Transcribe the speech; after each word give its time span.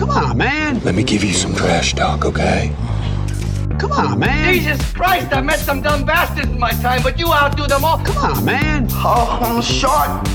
Come 0.00 0.10
on, 0.12 0.38
man. 0.38 0.80
Let 0.82 0.94
me 0.94 1.02
give 1.02 1.22
you 1.22 1.34
some 1.34 1.54
trash 1.54 1.92
talk, 1.92 2.24
okay? 2.24 2.74
Come 3.78 3.92
on, 3.92 4.18
man. 4.18 4.54
Jesus 4.54 4.92
Christ, 4.94 5.30
I 5.30 5.42
met 5.42 5.58
some 5.58 5.82
dumb 5.82 6.06
bastards 6.06 6.48
in 6.48 6.58
my 6.58 6.70
time, 6.70 7.02
but 7.02 7.18
you 7.18 7.30
outdo 7.30 7.66
them 7.66 7.84
all. 7.84 7.98
Come 7.98 8.16
on, 8.16 8.42
man. 8.42 8.88
Oh, 8.92 9.38
I'm 9.42 9.60
short 9.60 10.26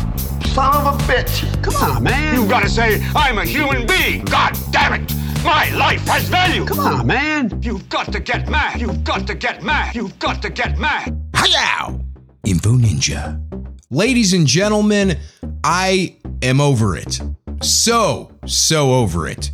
son 0.54 0.86
of 0.86 0.94
a 0.94 1.04
bitch. 1.12 1.64
Come 1.64 1.76
on, 1.78 2.04
man. 2.04 2.36
You 2.36 2.48
gotta 2.48 2.70
say, 2.70 3.04
I'm 3.16 3.40
a 3.40 3.44
human 3.44 3.88
being. 3.88 4.24
God 4.26 4.56
damn 4.70 5.02
it. 5.02 5.12
My 5.44 5.72
life 5.72 6.06
has 6.10 6.30
value. 6.30 6.64
Come 6.64 6.82
on, 6.82 7.08
man. 7.08 7.60
You've 7.64 7.90
got 7.90 8.14
to 8.14 8.20
get 8.20 8.48
mad. 8.48 8.80
You've 8.80 9.04
got 9.04 9.26
to 9.26 9.34
get 9.34 9.64
mad. 9.64 9.96
You've 9.96 10.20
got 10.20 10.44
to 10.44 10.52
get 10.52 10.78
mad. 10.78 11.20
Hiyow! 11.34 12.06
Info 12.46 12.74
Ninja. 12.74 13.42
Ladies 13.90 14.32
and 14.32 14.46
gentlemen, 14.46 15.18
I 15.64 16.18
am 16.44 16.62
over 16.62 16.96
it. 16.96 17.20
So, 17.62 18.32
so 18.46 18.94
over 18.94 19.28
it. 19.28 19.52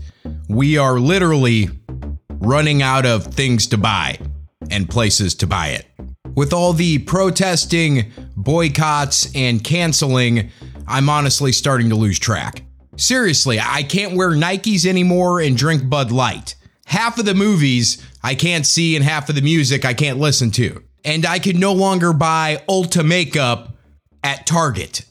We 0.50 0.78
are 0.78 1.00
literally 1.00 1.70
running 2.30 2.82
out 2.82 3.06
of 3.06 3.26
things 3.26 3.68
to 3.68 3.78
buy 3.78 4.20
and 4.70 4.90
places 4.90 5.36
to 5.36 5.48
buy 5.48 5.68
it. 5.70 5.88
With 6.36 6.54
all 6.54 6.74
the 6.74 7.00
protesting, 7.00 8.12
boycotts, 8.36 9.34
and 9.36 9.64
canceling, 9.64 10.50
I'm 10.88 11.10
honestly 11.10 11.52
starting 11.52 11.90
to 11.90 11.96
lose 11.96 12.20
track. 12.20 12.64
Seriously, 12.96 13.60
I 13.60 13.84
can't 13.84 14.16
wear 14.16 14.32
Nikes 14.32 14.86
anymore 14.86 15.40
and 15.40 15.58
drink 15.58 15.90
Bud 15.90 16.12
Light. 16.12 16.56
Half 16.86 17.20
of 17.20 17.26
the 17.26 17.34
movies 17.34 18.06
I 18.24 18.36
can't 18.36 18.66
see, 18.66 18.96
and 18.96 19.04
half 19.06 19.30
of 19.30 19.36
the 19.36 19.42
music 19.42 19.86
I 19.86 19.94
can't 19.94 20.20
listen 20.20 20.52
to. 20.52 20.84
And 21.04 21.26
I 21.26 21.40
can 21.40 21.60
no 21.60 21.74
longer 21.74 22.14
buy 22.14 22.64
Ulta 22.68 23.06
makeup 23.06 23.76
at 24.24 24.46
Target. 24.46 25.06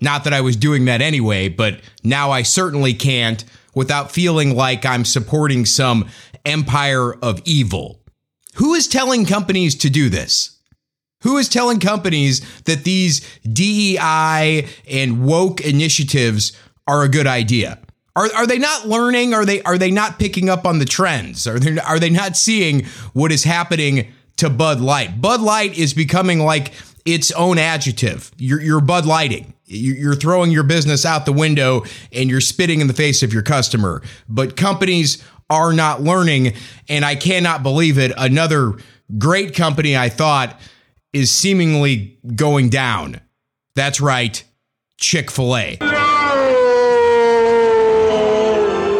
Not 0.00 0.24
that 0.24 0.32
I 0.32 0.40
was 0.40 0.56
doing 0.56 0.84
that 0.84 1.00
anyway, 1.00 1.48
but 1.48 1.80
now 2.04 2.30
I 2.30 2.42
certainly 2.42 2.94
can't 2.94 3.44
without 3.74 4.12
feeling 4.12 4.54
like 4.54 4.86
I'm 4.86 5.04
supporting 5.04 5.64
some 5.64 6.08
empire 6.44 7.14
of 7.14 7.40
evil. 7.44 8.00
Who 8.54 8.74
is 8.74 8.88
telling 8.88 9.24
companies 9.24 9.74
to 9.76 9.90
do 9.90 10.08
this? 10.08 10.58
Who 11.22 11.36
is 11.36 11.48
telling 11.48 11.80
companies 11.80 12.40
that 12.62 12.84
these 12.84 13.20
DEI 13.42 14.68
and 14.88 15.24
woke 15.24 15.60
initiatives 15.60 16.56
are 16.86 17.02
a 17.02 17.08
good 17.08 17.26
idea? 17.26 17.78
Are, 18.14 18.28
are 18.34 18.46
they 18.46 18.58
not 18.58 18.86
learning? 18.86 19.34
Are 19.34 19.44
they 19.44 19.62
are 19.62 19.78
they 19.78 19.90
not 19.90 20.18
picking 20.18 20.48
up 20.48 20.66
on 20.66 20.78
the 20.78 20.84
trends? 20.84 21.46
Are 21.46 21.58
they 21.58 21.78
are 21.80 21.98
they 21.98 22.10
not 22.10 22.36
seeing 22.36 22.84
what 23.12 23.30
is 23.30 23.44
happening 23.44 24.12
to 24.36 24.50
Bud 24.50 24.80
Light? 24.80 25.20
Bud 25.20 25.40
Light 25.40 25.76
is 25.76 25.92
becoming 25.94 26.40
like 26.40 26.72
its 27.04 27.30
own 27.32 27.58
adjective. 27.58 28.30
You're, 28.36 28.60
you're 28.60 28.80
Bud 28.80 29.06
Lighting. 29.06 29.54
You're 29.70 30.14
throwing 30.14 30.50
your 30.50 30.62
business 30.62 31.04
out 31.04 31.26
the 31.26 31.32
window 31.32 31.84
and 32.10 32.30
you're 32.30 32.40
spitting 32.40 32.80
in 32.80 32.86
the 32.86 32.94
face 32.94 33.22
of 33.22 33.34
your 33.34 33.42
customer. 33.42 34.02
But 34.28 34.56
companies 34.56 35.22
are 35.50 35.72
not 35.72 36.02
learning, 36.02 36.54
and 36.88 37.04
I 37.04 37.14
cannot 37.14 37.62
believe 37.62 37.98
it. 37.98 38.12
Another 38.16 38.74
great 39.18 39.54
company 39.54 39.96
I 39.96 40.08
thought 40.08 40.58
is 41.12 41.30
seemingly 41.30 42.18
going 42.34 42.68
down. 42.68 43.20
That's 43.74 44.00
right, 44.00 44.42
Chick 44.98 45.30
fil 45.30 45.56
A. 45.56 45.78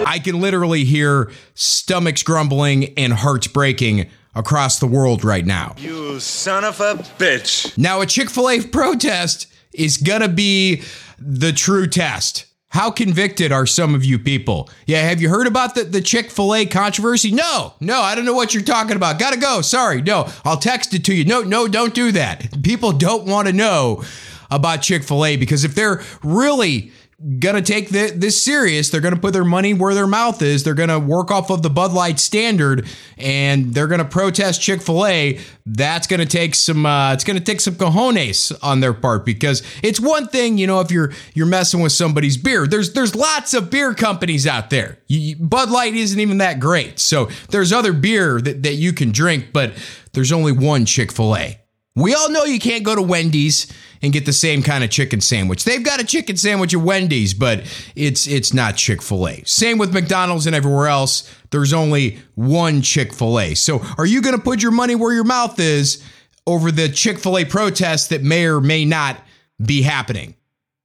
I 0.07 0.21
can 0.23 0.41
literally 0.41 0.85
hear 0.85 1.31
stomachs 1.55 2.23
grumbling 2.23 2.95
and 2.99 3.13
hearts 3.13 3.47
breaking 3.47 4.09
across 4.35 4.79
the 4.79 4.87
world 4.87 5.25
right 5.25 5.45
now. 5.45 5.75
You 5.79 6.19
son 6.21 6.65
of 6.65 6.81
a 6.81 6.95
bitch. 7.19 7.77
Now, 7.77 8.01
a 8.01 8.07
Chick 8.07 8.31
fil 8.31 8.49
A 8.49 8.61
protest 8.63 9.47
is 9.73 9.97
going 9.97 10.23
to 10.23 10.29
be 10.29 10.83
the 11.19 11.53
true 11.53 11.87
test. 11.87 12.47
How 12.71 12.91
convicted 12.91 13.51
are 13.51 13.65
some 13.65 13.95
of 13.95 14.05
you 14.05 14.19
people? 14.19 14.69
Yeah, 14.87 15.01
have 15.01 15.23
you 15.23 15.31
heard 15.31 15.47
about 15.47 15.75
the, 15.75 15.85
the 15.85 16.03
Chick 16.03 16.31
fil 16.31 16.55
A 16.55 16.67
controversy? 16.67 17.31
No, 17.31 17.73
no, 17.81 18.01
I 18.03 18.15
don't 18.15 18.27
know 18.27 18.35
what 18.35 18.53
you're 18.53 18.63
talking 18.63 18.95
about. 18.95 19.19
Gotta 19.19 19.39
go. 19.39 19.63
Sorry. 19.63 20.03
No, 20.03 20.29
I'll 20.45 20.59
text 20.59 20.93
it 20.93 21.05
to 21.07 21.15
you. 21.15 21.25
No, 21.25 21.41
no, 21.41 21.67
don't 21.67 21.95
do 21.95 22.13
that. 22.13 22.63
People 22.63 22.93
don't 22.93 23.25
want 23.25 23.49
to 23.49 23.55
know 23.55 24.05
about 24.51 24.83
Chick 24.83 25.03
fil 25.03 25.25
A 25.25 25.37
because 25.37 25.65
if 25.65 25.75
they're 25.75 26.03
really 26.23 26.93
gonna 27.41 27.63
take 27.63 27.89
the, 27.89 28.13
this 28.15 28.43
serious. 28.43 28.91
They're 28.91 29.01
gonna 29.01 29.17
put 29.17 29.33
their 29.33 29.45
money 29.45 29.75
where 29.75 29.93
their 29.93 30.07
mouth 30.07 30.41
is. 30.41 30.63
They're 30.63 30.75
gonna 30.75 31.01
work 31.01 31.31
off 31.31 31.51
of 31.51 31.63
the 31.63 31.71
Bud 31.71 31.93
Light 31.93 32.21
standard, 32.21 32.87
and 33.17 33.75
they're 33.75 33.89
gonna 33.89 34.05
protest 34.05 34.61
Chick 34.61 34.81
Fil 34.81 35.05
A. 35.05 35.41
That's 35.67 36.07
gonna 36.07 36.27
take 36.27 36.55
some. 36.55 36.87
Uh, 36.87 37.13
it's 37.13 37.25
gonna 37.25 37.41
take 37.41 37.61
some 37.61 37.75
cojones 37.75 38.57
on 38.63 38.81
their 38.81 38.95
part 38.95 39.25
because 39.25 39.65
it's 39.83 39.99
one 39.99 40.29
thing, 40.29 40.59
you 40.59 40.67
know, 40.67 40.81
if 40.81 40.93
you're 40.93 41.13
you're 41.35 41.47
messing 41.47 41.81
with 41.81 41.93
somebody's 41.93 42.37
beer. 42.37 42.67
There's 42.69 42.93
there's 42.93 43.17
lots 43.17 43.53
of 43.53 43.69
beer 43.69 43.95
companies 43.95 44.47
out 44.47 44.71
there. 44.71 44.99
You, 45.09 45.37
Bud 45.37 45.71
Light 45.71 45.95
isn't 45.95 46.21
even 46.21 46.39
that 46.39 46.61
great, 46.61 47.01
so 47.01 47.29
there's 47.51 47.73
other 47.73 47.93
beer 47.93 48.41
that 48.41 48.63
that 48.63 48.75
you 48.75 48.93
can 48.93 49.11
drink, 49.11 49.47
but 49.53 49.73
there's 50.13 50.31
only 50.31 50.53
one 50.53 50.85
Chick 50.85 51.11
Fil 51.11 51.37
A. 51.37 51.59
We 51.99 52.15
all 52.15 52.31
know 52.31 52.45
you 52.45 52.61
can't 52.61 52.85
go 52.85 52.95
to 52.95 53.03
Wendy's 53.03 53.73
and 54.03 54.13
get 54.13 54.25
the 54.25 54.33
same 54.33 54.63
kind 54.63 54.85
of 54.85 54.91
chicken 54.91 55.21
sandwich. 55.21 55.65
They've 55.65 55.83
got 55.83 56.01
a 56.01 56.05
chicken 56.05 56.37
sandwich 56.37 56.73
at 56.73 56.81
Wendy's, 56.81 57.35
but 57.35 57.65
it's 57.97 58.29
it's 58.29 58.55
not 58.55 58.77
Chick-fil-A. 58.77 59.43
Same 59.45 59.79
with 59.79 59.93
McDonald's 59.93 60.47
and 60.47 60.55
everywhere 60.55 60.87
else. 60.87 61.29
There's 61.51 61.73
only 61.73 62.19
one 62.37 62.83
Chick-fil-A. 62.83 63.55
So, 63.55 63.83
are 63.97 64.07
you 64.07 64.23
going 64.23 64.37
to 64.37 64.43
put 64.43 64.63
your 64.63 64.71
money 64.71 64.95
where 64.95 65.13
your 65.13 65.25
mouth 65.25 65.59
is 65.59 66.03
over 66.47 66.71
the 66.71 66.89
Chick-fil-A 66.89 67.47
protest 67.47 68.11
that 68.11 68.23
may 68.23 68.47
or 68.47 68.61
may 68.61 68.85
not 68.85 69.21
be 69.61 69.83
happening? 69.83 70.35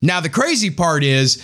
Now, 0.02 0.20
the 0.20 0.30
crazy 0.30 0.70
part 0.70 1.04
is 1.04 1.44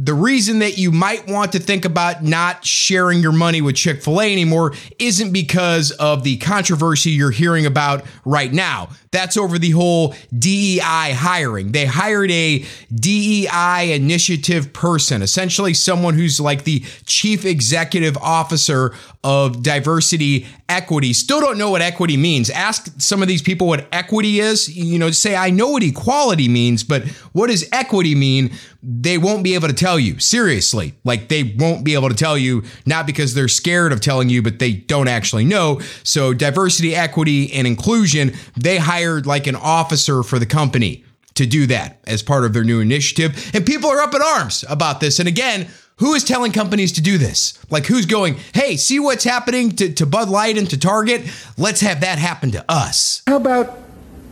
the 0.00 0.14
reason 0.14 0.60
that 0.60 0.78
you 0.78 0.92
might 0.92 1.26
want 1.26 1.52
to 1.52 1.58
think 1.58 1.84
about 1.84 2.22
not 2.22 2.64
sharing 2.64 3.20
your 3.20 3.32
money 3.32 3.60
with 3.60 3.74
Chick 3.74 4.00
fil 4.00 4.20
A 4.20 4.32
anymore 4.32 4.72
isn't 4.98 5.32
because 5.32 5.90
of 5.90 6.22
the 6.22 6.36
controversy 6.36 7.10
you're 7.10 7.32
hearing 7.32 7.66
about 7.66 8.04
right 8.24 8.52
now. 8.52 8.90
That's 9.10 9.36
over 9.36 9.58
the 9.58 9.70
whole 9.70 10.14
DEI 10.38 11.12
hiring. 11.14 11.72
They 11.72 11.86
hired 11.86 12.30
a 12.30 12.64
DEI 12.94 13.92
initiative 13.92 14.72
person, 14.72 15.20
essentially 15.20 15.74
someone 15.74 16.14
who's 16.14 16.38
like 16.38 16.62
the 16.62 16.80
chief 17.06 17.44
executive 17.44 18.16
officer 18.18 18.94
of 19.24 19.62
diversity 19.64 20.46
equity. 20.68 21.12
Still 21.12 21.40
don't 21.40 21.58
know 21.58 21.70
what 21.70 21.82
equity 21.82 22.16
means. 22.16 22.50
Ask 22.50 22.88
some 22.98 23.22
of 23.22 23.28
these 23.28 23.42
people 23.42 23.66
what 23.66 23.88
equity 23.92 24.40
is. 24.40 24.74
You 24.76 24.98
know, 24.98 25.10
say, 25.10 25.34
I 25.34 25.50
know 25.50 25.68
what 25.68 25.82
equality 25.82 26.48
means, 26.48 26.84
but 26.84 27.06
what 27.32 27.48
does 27.48 27.68
equity 27.72 28.14
mean? 28.14 28.50
They 28.82 29.18
won't 29.18 29.42
be 29.42 29.54
able 29.54 29.68
to 29.68 29.74
tell 29.74 29.98
you. 29.98 30.18
Seriously. 30.18 30.94
Like 31.04 31.28
they 31.28 31.54
won't 31.58 31.84
be 31.84 31.94
able 31.94 32.08
to 32.08 32.14
tell 32.14 32.36
you, 32.36 32.64
not 32.86 33.06
because 33.06 33.34
they're 33.34 33.48
scared 33.48 33.92
of 33.92 34.00
telling 34.00 34.28
you, 34.28 34.42
but 34.42 34.58
they 34.58 34.72
don't 34.72 35.08
actually 35.08 35.44
know. 35.44 35.80
So, 36.04 36.34
diversity, 36.34 36.94
equity, 36.94 37.52
and 37.52 37.66
inclusion, 37.66 38.34
they 38.56 38.78
hired 38.78 39.26
like 39.26 39.46
an 39.46 39.56
officer 39.56 40.22
for 40.22 40.38
the 40.38 40.46
company 40.46 41.04
to 41.34 41.46
do 41.46 41.66
that 41.66 42.00
as 42.04 42.22
part 42.22 42.44
of 42.44 42.52
their 42.52 42.64
new 42.64 42.80
initiative. 42.80 43.50
And 43.54 43.64
people 43.64 43.88
are 43.90 44.00
up 44.00 44.14
in 44.14 44.20
arms 44.20 44.64
about 44.68 45.00
this. 45.00 45.20
And 45.20 45.28
again, 45.28 45.68
who 45.98 46.14
is 46.14 46.24
telling 46.24 46.52
companies 46.52 46.92
to 46.92 47.00
do 47.00 47.18
this? 47.18 47.58
Like, 47.70 47.86
who's 47.86 48.06
going, 48.06 48.36
hey, 48.54 48.76
see 48.76 48.98
what's 48.98 49.24
happening 49.24 49.70
to, 49.76 49.92
to 49.94 50.06
Bud 50.06 50.28
Light 50.28 50.56
and 50.56 50.68
to 50.70 50.78
Target? 50.78 51.22
Let's 51.56 51.80
have 51.80 52.00
that 52.00 52.18
happen 52.18 52.50
to 52.52 52.64
us. 52.68 53.22
How 53.26 53.36
about 53.36 53.78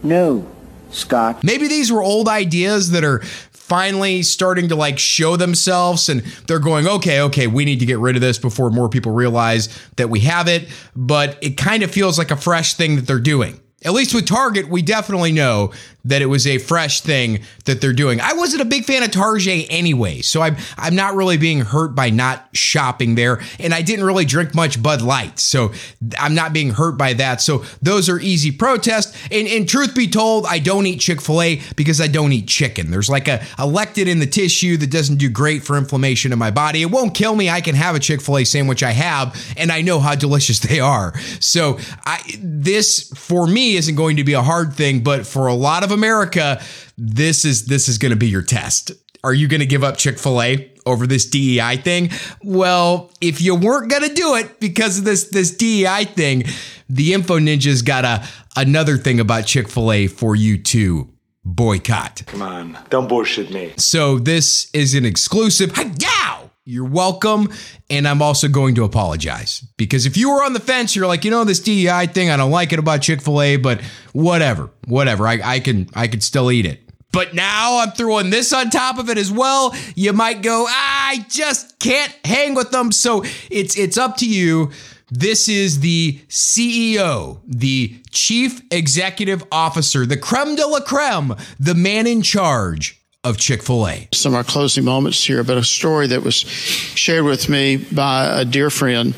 no, 0.02 0.48
Scott? 0.90 1.42
Maybe 1.42 1.68
these 1.68 1.90
were 1.92 2.02
old 2.02 2.28
ideas 2.28 2.90
that 2.92 3.04
are 3.04 3.20
finally 3.52 4.22
starting 4.22 4.68
to 4.68 4.76
like 4.76 4.96
show 4.96 5.36
themselves 5.36 6.08
and 6.08 6.20
they're 6.46 6.60
going, 6.60 6.86
okay, 6.86 7.20
okay, 7.20 7.48
we 7.48 7.64
need 7.64 7.80
to 7.80 7.86
get 7.86 7.98
rid 7.98 8.14
of 8.14 8.22
this 8.22 8.38
before 8.38 8.70
more 8.70 8.88
people 8.88 9.10
realize 9.10 9.68
that 9.96 10.08
we 10.08 10.20
have 10.20 10.46
it. 10.46 10.68
But 10.94 11.36
it 11.42 11.56
kind 11.56 11.82
of 11.82 11.90
feels 11.90 12.16
like 12.16 12.30
a 12.30 12.36
fresh 12.36 12.74
thing 12.74 12.94
that 12.94 13.08
they're 13.08 13.18
doing. 13.18 13.60
At 13.84 13.92
least 13.92 14.14
with 14.14 14.26
Target, 14.26 14.68
we 14.68 14.82
definitely 14.82 15.32
know 15.32 15.72
that 16.06 16.22
it 16.22 16.26
was 16.26 16.46
a 16.46 16.58
fresh 16.58 17.00
thing 17.00 17.40
that 17.64 17.80
they're 17.80 17.92
doing. 17.92 18.20
I 18.20 18.32
wasn't 18.32 18.62
a 18.62 18.64
big 18.64 18.84
fan 18.84 19.02
of 19.02 19.10
Target 19.10 19.66
anyway, 19.70 20.22
so 20.22 20.42
I'm 20.42 20.56
I'm 20.76 20.94
not 20.94 21.14
really 21.14 21.36
being 21.36 21.60
hurt 21.60 21.94
by 21.94 22.10
not 22.10 22.48
shopping 22.52 23.14
there, 23.14 23.40
and 23.58 23.74
I 23.74 23.82
didn't 23.82 24.04
really 24.04 24.24
drink 24.24 24.54
much 24.54 24.82
Bud 24.82 25.02
Light, 25.02 25.38
so 25.38 25.72
I'm 26.18 26.34
not 26.34 26.52
being 26.52 26.70
hurt 26.70 26.96
by 26.96 27.12
that. 27.14 27.40
So 27.40 27.64
those 27.82 28.08
are 28.08 28.18
easy 28.18 28.50
protests. 28.50 29.16
And, 29.30 29.48
and 29.48 29.68
truth 29.68 29.94
be 29.94 30.08
told, 30.08 30.46
I 30.46 30.58
don't 30.58 30.86
eat 30.86 31.00
Chick 31.00 31.20
Fil 31.20 31.42
A 31.42 31.60
because 31.76 32.00
I 32.00 32.06
don't 32.06 32.32
eat 32.32 32.48
chicken. 32.48 32.90
There's 32.90 33.08
like 33.08 33.28
a, 33.28 33.42
a 33.58 33.66
lectin 33.66 34.06
in 34.06 34.18
the 34.18 34.26
tissue 34.26 34.76
that 34.78 34.90
doesn't 34.90 35.16
do 35.16 35.28
great 35.28 35.62
for 35.62 35.76
inflammation 35.76 36.32
in 36.32 36.38
my 36.38 36.50
body. 36.50 36.82
It 36.82 36.90
won't 36.90 37.14
kill 37.14 37.34
me. 37.34 37.50
I 37.50 37.60
can 37.60 37.74
have 37.74 37.94
a 37.94 38.00
Chick 38.00 38.20
Fil 38.20 38.38
A 38.38 38.44
sandwich. 38.44 38.82
I 38.82 38.92
have, 38.92 39.54
and 39.56 39.72
I 39.72 39.82
know 39.82 40.00
how 40.00 40.14
delicious 40.14 40.58
they 40.66 40.80
are. 40.80 41.18
So 41.40 41.78
I 42.04 42.22
this 42.38 43.10
for 43.14 43.46
me 43.46 43.76
isn't 43.76 43.94
going 43.94 44.16
to 44.16 44.24
be 44.24 44.34
a 44.34 44.42
hard 44.42 44.72
thing, 44.72 45.02
but 45.02 45.26
for 45.26 45.46
a 45.46 45.54
lot 45.54 45.84
of 45.84 45.92
America, 45.96 46.62
this 46.96 47.44
is 47.44 47.66
this 47.66 47.88
is 47.88 47.98
going 47.98 48.10
to 48.10 48.16
be 48.16 48.28
your 48.28 48.42
test. 48.42 48.92
Are 49.24 49.34
you 49.34 49.48
going 49.48 49.60
to 49.60 49.66
give 49.66 49.82
up 49.82 49.96
Chick-fil-A 49.96 50.70
over 50.86 51.04
this 51.04 51.26
DEI 51.26 51.78
thing? 51.78 52.10
Well, 52.44 53.10
if 53.20 53.40
you 53.40 53.56
weren't 53.56 53.90
going 53.90 54.08
to 54.08 54.14
do 54.14 54.36
it 54.36 54.60
because 54.60 54.98
of 54.98 55.04
this 55.04 55.24
this 55.30 55.50
DEI 55.56 56.04
thing, 56.04 56.44
the 56.88 57.12
Info 57.12 57.40
Ninjas 57.40 57.84
got 57.84 58.04
a 58.04 58.24
another 58.54 58.96
thing 58.96 59.18
about 59.18 59.46
Chick-fil-A 59.46 60.06
for 60.06 60.36
you 60.36 60.58
to 60.58 61.12
boycott. 61.44 62.22
Come 62.26 62.42
on, 62.42 62.78
don't 62.90 63.08
bullshit 63.08 63.50
me. 63.50 63.72
So 63.76 64.18
this 64.18 64.70
is 64.72 64.94
an 64.94 65.04
exclusive. 65.04 65.76
Yow! 65.76 66.45
You're 66.68 66.84
welcome. 66.84 67.48
And 67.88 68.08
I'm 68.08 68.20
also 68.20 68.48
going 68.48 68.74
to 68.74 68.82
apologize 68.82 69.64
because 69.76 70.04
if 70.04 70.16
you 70.16 70.30
were 70.30 70.42
on 70.42 70.52
the 70.52 70.58
fence, 70.58 70.96
you're 70.96 71.06
like, 71.06 71.24
you 71.24 71.30
know, 71.30 71.44
this 71.44 71.60
DEI 71.60 72.08
thing, 72.08 72.28
I 72.28 72.36
don't 72.36 72.50
like 72.50 72.72
it 72.72 72.80
about 72.80 73.02
Chick 73.02 73.22
fil 73.22 73.40
A, 73.40 73.56
but 73.56 73.80
whatever, 74.12 74.70
whatever. 74.88 75.28
I, 75.28 75.38
I 75.44 75.60
can, 75.60 75.88
I 75.94 76.08
can 76.08 76.20
still 76.20 76.50
eat 76.50 76.66
it. 76.66 76.80
But 77.12 77.34
now 77.34 77.78
I'm 77.78 77.92
throwing 77.92 78.30
this 78.30 78.52
on 78.52 78.70
top 78.70 78.98
of 78.98 79.08
it 79.08 79.16
as 79.16 79.30
well. 79.30 79.76
You 79.94 80.12
might 80.12 80.42
go, 80.42 80.66
I 80.68 81.24
just 81.28 81.78
can't 81.78 82.12
hang 82.24 82.56
with 82.56 82.72
them. 82.72 82.90
So 82.90 83.22
it's, 83.48 83.78
it's 83.78 83.96
up 83.96 84.16
to 84.16 84.28
you. 84.28 84.72
This 85.08 85.48
is 85.48 85.78
the 85.78 86.18
CEO, 86.28 87.40
the 87.46 88.02
chief 88.10 88.60
executive 88.72 89.44
officer, 89.52 90.04
the 90.04 90.16
creme 90.16 90.56
de 90.56 90.66
la 90.66 90.80
creme, 90.80 91.36
the 91.60 91.76
man 91.76 92.08
in 92.08 92.22
charge 92.22 93.00
of 93.26 93.36
Chick 93.36 93.62
fil 93.62 93.88
A. 93.88 94.08
Some 94.12 94.34
of 94.34 94.36
our 94.36 94.44
closing 94.44 94.84
moments 94.84 95.24
here, 95.24 95.42
but 95.42 95.58
a 95.58 95.64
story 95.64 96.06
that 96.06 96.22
was 96.22 96.36
shared 96.36 97.24
with 97.24 97.48
me 97.48 97.76
by 97.76 98.40
a 98.40 98.44
dear 98.44 98.70
friend 98.70 99.14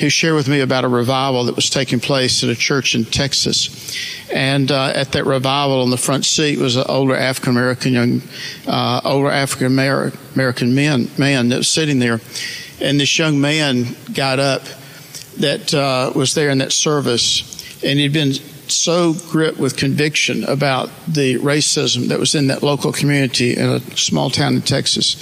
who 0.00 0.08
shared 0.08 0.34
with 0.34 0.48
me 0.48 0.60
about 0.60 0.84
a 0.84 0.88
revival 0.88 1.44
that 1.44 1.54
was 1.54 1.70
taking 1.70 2.00
place 2.00 2.42
at 2.42 2.50
a 2.50 2.56
church 2.56 2.96
in 2.96 3.04
Texas. 3.04 3.96
And 4.32 4.72
uh, 4.72 4.92
at 4.94 5.12
that 5.12 5.24
revival, 5.24 5.82
on 5.82 5.90
the 5.90 5.96
front 5.96 6.24
seat 6.24 6.58
was 6.58 6.74
an 6.74 6.84
older 6.88 7.14
African 7.14 7.52
American 7.52 7.92
young, 7.92 8.22
uh, 8.66 9.00
older 9.04 9.30
African 9.30 9.66
American 10.34 10.74
man, 10.74 11.08
man 11.16 11.48
that 11.50 11.58
was 11.58 11.68
sitting 11.68 12.00
there. 12.00 12.20
And 12.80 12.98
this 12.98 13.16
young 13.18 13.40
man 13.40 13.94
got 14.12 14.40
up 14.40 14.62
that 15.38 15.72
uh, 15.72 16.12
was 16.14 16.34
there 16.34 16.50
in 16.50 16.58
that 16.58 16.72
service, 16.72 17.82
and 17.84 18.00
he'd 18.00 18.12
been 18.12 18.32
so 18.68 19.14
gripped 19.30 19.58
with 19.58 19.76
conviction 19.76 20.44
about 20.44 20.90
the 21.06 21.36
racism 21.38 22.08
that 22.08 22.18
was 22.18 22.34
in 22.34 22.48
that 22.48 22.62
local 22.62 22.92
community 22.92 23.56
in 23.56 23.68
a 23.68 23.80
small 23.96 24.30
town 24.30 24.54
in 24.54 24.62
Texas 24.62 25.16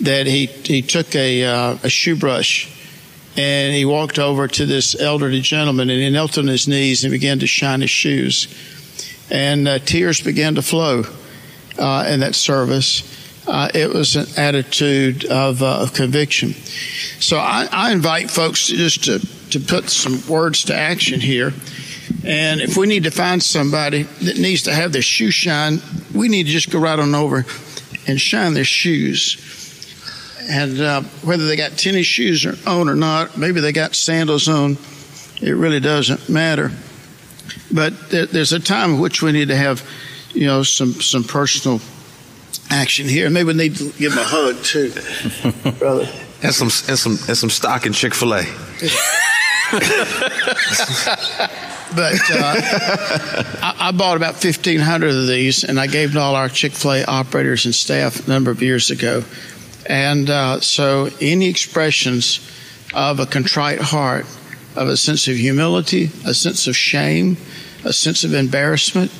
that 0.00 0.26
he 0.26 0.46
he 0.46 0.82
took 0.82 1.14
a 1.14 1.44
uh, 1.44 1.78
a 1.82 1.88
shoe 1.88 2.16
brush 2.16 2.72
and 3.36 3.74
he 3.74 3.84
walked 3.84 4.18
over 4.18 4.48
to 4.48 4.64
this 4.64 4.98
elderly 4.98 5.40
gentleman 5.40 5.90
and 5.90 6.00
he 6.00 6.08
knelt 6.08 6.38
on 6.38 6.46
his 6.46 6.66
knees 6.66 7.04
and 7.04 7.10
began 7.10 7.38
to 7.38 7.46
shine 7.46 7.80
his 7.80 7.90
shoes 7.90 8.48
and 9.30 9.66
uh, 9.66 9.78
tears 9.80 10.20
began 10.20 10.54
to 10.54 10.62
flow 10.62 11.04
uh, 11.78 12.06
in 12.08 12.20
that 12.20 12.34
service. 12.34 13.12
Uh, 13.46 13.68
it 13.74 13.92
was 13.92 14.16
an 14.16 14.26
attitude 14.36 15.24
of, 15.26 15.62
uh, 15.62 15.82
of 15.82 15.94
conviction. 15.94 16.52
So 17.20 17.38
I, 17.38 17.68
I 17.70 17.92
invite 17.92 18.30
folks 18.30 18.66
just 18.66 19.04
to, 19.04 19.20
to 19.50 19.60
put 19.60 19.88
some 19.88 20.26
words 20.28 20.64
to 20.64 20.74
action 20.74 21.20
here. 21.20 21.52
And 22.24 22.60
if 22.60 22.76
we 22.76 22.86
need 22.86 23.04
to 23.04 23.10
find 23.10 23.42
somebody 23.42 24.02
that 24.02 24.38
needs 24.38 24.62
to 24.64 24.74
have 24.74 24.92
their 24.92 25.02
shoe 25.02 25.30
shine, 25.30 25.80
we 26.14 26.28
need 26.28 26.44
to 26.44 26.50
just 26.50 26.70
go 26.70 26.78
right 26.78 26.98
on 26.98 27.14
over 27.14 27.44
and 28.06 28.20
shine 28.20 28.54
their 28.54 28.64
shoes. 28.64 29.42
And 30.48 30.80
uh, 30.80 31.02
whether 31.22 31.46
they 31.46 31.56
got 31.56 31.72
tennis 31.72 32.06
shoes 32.06 32.46
on 32.66 32.88
or 32.88 32.94
not, 32.94 33.36
maybe 33.36 33.60
they 33.60 33.72
got 33.72 33.94
sandals 33.94 34.48
on, 34.48 34.76
it 35.40 35.52
really 35.52 35.80
doesn't 35.80 36.28
matter. 36.28 36.70
But 37.72 38.10
there, 38.10 38.26
there's 38.26 38.52
a 38.52 38.60
time 38.60 38.94
in 38.94 39.00
which 39.00 39.22
we 39.22 39.32
need 39.32 39.48
to 39.48 39.56
have, 39.56 39.88
you 40.32 40.46
know, 40.46 40.62
some 40.62 40.92
some 40.94 41.24
personal 41.24 41.80
action 42.70 43.08
here. 43.08 43.28
Maybe 43.28 43.48
we 43.48 43.54
need 43.54 43.76
to 43.76 43.90
give 43.92 44.14
them 44.14 44.20
a 44.20 44.24
hug 44.24 44.62
too, 44.62 44.92
brother. 45.78 46.08
And 46.42 46.54
some 46.54 46.68
and 46.88 46.98
some 46.98 47.18
and 47.28 47.36
some 47.36 47.50
stock 47.50 47.86
in 47.86 47.92
Chick 47.92 48.14
Fil 48.14 48.34
A. 48.34 48.44
but 51.94 52.14
uh, 52.30 52.54
I, 53.62 53.76
I, 53.78 53.92
bought 53.92 54.16
about 54.16 54.42
1,500 54.42 55.08
of 55.08 55.26
these, 55.26 55.64
and 55.64 55.78
I 55.78 55.86
gave 55.86 56.12
to 56.12 56.20
all 56.20 56.34
our 56.34 56.48
Chick 56.48 56.72
fil 56.72 56.92
A 56.92 57.04
operators 57.04 57.64
and 57.64 57.74
staff 57.74 58.26
a 58.26 58.30
number 58.30 58.50
of 58.50 58.62
years 58.62 58.90
ago. 58.90 59.22
And 59.88 60.28
uh, 60.28 60.60
so, 60.60 61.10
any 61.20 61.48
expressions 61.48 62.40
of 62.94 63.20
a 63.20 63.26
contrite 63.26 63.80
heart, 63.80 64.26
of 64.74 64.88
a 64.88 64.96
sense 64.96 65.28
of 65.28 65.36
humility, 65.36 66.10
a 66.24 66.34
sense 66.34 66.66
of 66.66 66.76
shame, 66.76 67.36
a 67.84 67.92
sense 67.92 68.24
of 68.24 68.34
embarrassment, 68.34 69.12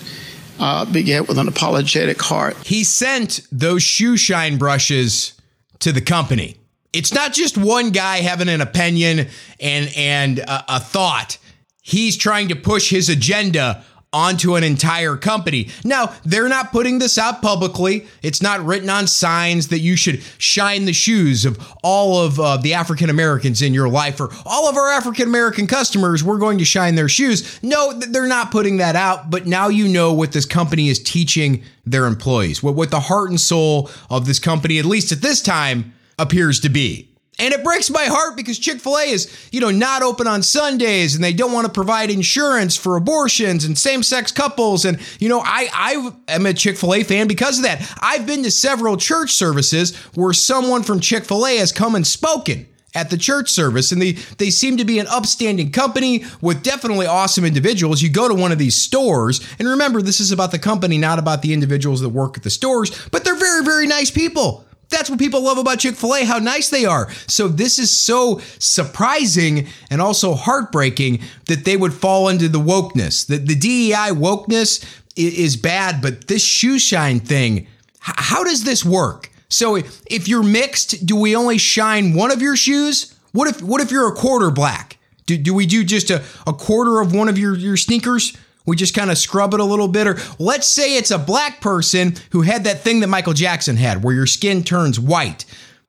uh, 0.58 0.84
beget 0.86 1.28
with 1.28 1.38
an 1.38 1.48
apologetic 1.48 2.20
heart. 2.20 2.56
He 2.64 2.84
sent 2.84 3.40
those 3.52 3.82
shoe 3.82 4.16
shine 4.16 4.58
brushes 4.58 5.34
to 5.80 5.92
the 5.92 6.00
company. 6.00 6.56
It's 6.92 7.12
not 7.12 7.32
just 7.32 7.58
one 7.58 7.90
guy 7.90 8.18
having 8.18 8.48
an 8.48 8.60
opinion 8.60 9.28
and 9.60 9.92
and 9.96 10.38
a, 10.38 10.76
a 10.76 10.80
thought. 10.80 11.38
He's 11.86 12.16
trying 12.16 12.48
to 12.48 12.56
push 12.56 12.90
his 12.90 13.08
agenda 13.08 13.84
onto 14.12 14.56
an 14.56 14.64
entire 14.64 15.16
company. 15.16 15.68
Now, 15.84 16.12
they're 16.24 16.48
not 16.48 16.72
putting 16.72 16.98
this 16.98 17.16
out 17.16 17.42
publicly. 17.42 18.08
It's 18.22 18.42
not 18.42 18.64
written 18.66 18.90
on 18.90 19.06
signs 19.06 19.68
that 19.68 19.78
you 19.78 19.94
should 19.94 20.20
shine 20.36 20.86
the 20.86 20.92
shoes 20.92 21.44
of 21.44 21.64
all 21.84 22.24
of 22.24 22.40
uh, 22.40 22.56
the 22.56 22.74
African 22.74 23.08
Americans 23.08 23.62
in 23.62 23.72
your 23.72 23.88
life 23.88 24.20
or 24.20 24.30
all 24.44 24.68
of 24.68 24.76
our 24.76 24.90
African 24.90 25.28
American 25.28 25.68
customers. 25.68 26.24
We're 26.24 26.38
going 26.38 26.58
to 26.58 26.64
shine 26.64 26.96
their 26.96 27.08
shoes. 27.08 27.62
No, 27.62 27.92
they're 27.92 28.26
not 28.26 28.50
putting 28.50 28.78
that 28.78 28.96
out, 28.96 29.30
but 29.30 29.46
now 29.46 29.68
you 29.68 29.86
know 29.86 30.12
what 30.12 30.32
this 30.32 30.44
company 30.44 30.88
is 30.88 31.00
teaching 31.00 31.62
their 31.84 32.06
employees, 32.06 32.64
what, 32.64 32.74
what 32.74 32.90
the 32.90 32.98
heart 32.98 33.30
and 33.30 33.40
soul 33.40 33.90
of 34.10 34.26
this 34.26 34.40
company, 34.40 34.80
at 34.80 34.86
least 34.86 35.12
at 35.12 35.22
this 35.22 35.40
time, 35.40 35.94
appears 36.18 36.58
to 36.60 36.68
be. 36.68 37.15
And 37.38 37.52
it 37.52 37.62
breaks 37.62 37.90
my 37.90 38.04
heart 38.04 38.34
because 38.34 38.58
Chick 38.58 38.80
fil 38.80 38.96
A 38.96 39.02
is, 39.02 39.30
you 39.52 39.60
know, 39.60 39.70
not 39.70 40.02
open 40.02 40.26
on 40.26 40.42
Sundays 40.42 41.14
and 41.14 41.22
they 41.22 41.34
don't 41.34 41.52
want 41.52 41.66
to 41.66 41.72
provide 41.72 42.10
insurance 42.10 42.76
for 42.76 42.96
abortions 42.96 43.64
and 43.64 43.76
same 43.76 44.02
sex 44.02 44.32
couples. 44.32 44.86
And, 44.86 44.98
you 45.18 45.28
know, 45.28 45.40
I, 45.40 45.68
I 45.72 46.12
am 46.32 46.46
a 46.46 46.54
Chick 46.54 46.78
fil 46.78 46.94
A 46.94 47.02
fan 47.02 47.28
because 47.28 47.58
of 47.58 47.64
that. 47.64 47.86
I've 48.00 48.26
been 48.26 48.42
to 48.44 48.50
several 48.50 48.96
church 48.96 49.32
services 49.32 49.94
where 50.14 50.32
someone 50.32 50.82
from 50.82 50.98
Chick 51.00 51.24
fil 51.26 51.46
A 51.46 51.56
has 51.58 51.72
come 51.72 51.94
and 51.94 52.06
spoken 52.06 52.66
at 52.94 53.10
the 53.10 53.18
church 53.18 53.50
service 53.50 53.92
and 53.92 54.00
they 54.00 54.12
they 54.38 54.48
seem 54.48 54.78
to 54.78 54.84
be 54.84 54.98
an 54.98 55.06
upstanding 55.08 55.70
company 55.70 56.24
with 56.40 56.62
definitely 56.62 57.04
awesome 57.04 57.44
individuals 57.44 58.00
you 58.00 58.08
go 58.08 58.26
to 58.26 58.34
one 58.34 58.52
of 58.52 58.58
these 58.58 58.74
stores 58.74 59.46
and 59.58 59.68
remember 59.68 60.00
this 60.00 60.18
is 60.18 60.32
about 60.32 60.50
the 60.50 60.58
company 60.58 60.96
not 60.96 61.18
about 61.18 61.42
the 61.42 61.52
individuals 61.52 62.00
that 62.00 62.08
work 62.08 62.38
at 62.38 62.42
the 62.42 62.48
stores 62.48 63.06
but 63.12 63.22
they're 63.22 63.34
very 63.34 63.62
very 63.62 63.86
nice 63.86 64.10
people 64.10 64.64
that's 64.88 65.10
what 65.10 65.18
people 65.18 65.42
love 65.42 65.58
about 65.58 65.80
Chick 65.80 65.96
fil 65.96 66.14
A, 66.14 66.24
how 66.24 66.38
nice 66.38 66.70
they 66.70 66.84
are. 66.84 67.10
So, 67.26 67.48
this 67.48 67.78
is 67.78 67.90
so 67.90 68.40
surprising 68.58 69.66
and 69.90 70.00
also 70.00 70.34
heartbreaking 70.34 71.20
that 71.46 71.64
they 71.64 71.76
would 71.76 71.92
fall 71.92 72.28
into 72.28 72.48
the 72.48 72.60
wokeness. 72.60 73.26
The, 73.26 73.38
the 73.38 73.54
DEI 73.54 74.12
wokeness 74.12 74.84
is 75.16 75.56
bad, 75.56 76.02
but 76.02 76.28
this 76.28 76.44
shoe 76.44 76.78
shine 76.78 77.20
thing, 77.20 77.66
how 78.00 78.44
does 78.44 78.64
this 78.64 78.84
work? 78.84 79.30
So, 79.48 79.76
if 79.76 80.28
you're 80.28 80.42
mixed, 80.42 81.06
do 81.06 81.16
we 81.16 81.34
only 81.34 81.58
shine 81.58 82.14
one 82.14 82.30
of 82.30 82.42
your 82.42 82.56
shoes? 82.56 83.14
What 83.32 83.48
if, 83.48 83.62
what 83.62 83.80
if 83.80 83.90
you're 83.90 84.08
a 84.08 84.14
quarter 84.14 84.50
black? 84.50 84.98
Do, 85.26 85.36
do 85.36 85.52
we 85.52 85.66
do 85.66 85.84
just 85.84 86.10
a, 86.10 86.22
a 86.46 86.52
quarter 86.52 87.00
of 87.00 87.12
one 87.12 87.28
of 87.28 87.38
your, 87.38 87.56
your 87.56 87.76
sneakers? 87.76 88.36
We 88.66 88.76
just 88.76 88.94
kind 88.94 89.10
of 89.10 89.18
scrub 89.18 89.54
it 89.54 89.60
a 89.60 89.64
little 89.64 89.88
bit. 89.88 90.06
Or 90.06 90.18
let's 90.38 90.66
say 90.66 90.96
it's 90.96 91.10
a 91.10 91.18
black 91.18 91.60
person 91.60 92.16
who 92.30 92.42
had 92.42 92.64
that 92.64 92.80
thing 92.80 93.00
that 93.00 93.06
Michael 93.08 93.32
Jackson 93.32 93.76
had 93.76 94.02
where 94.02 94.14
your 94.14 94.26
skin 94.26 94.64
turns 94.64 95.00
white. 95.00 95.44